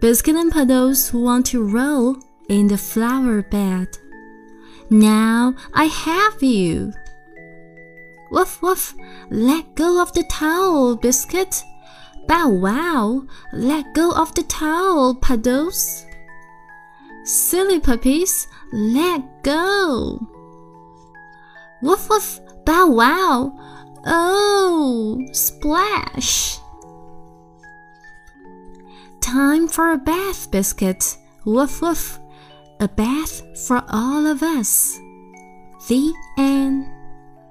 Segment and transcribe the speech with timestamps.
[0.00, 2.16] Biscuit and Puddles want to roll
[2.48, 3.88] in the flower bed.
[4.90, 6.92] Now I have you.
[8.30, 8.94] Woof woof,
[9.30, 11.64] let go of the towel, Biscuit.
[12.26, 16.04] Bow wow, let go of the towel, Puddles.
[17.24, 20.20] Silly puppies, let go.
[21.82, 23.52] Woof woof, bow wow.
[24.06, 26.58] Oh, splash.
[29.20, 31.16] Time for a bath, Biscuit.
[31.44, 32.18] Woof woof.
[32.80, 34.98] A bath for all of us.
[35.88, 36.97] The end.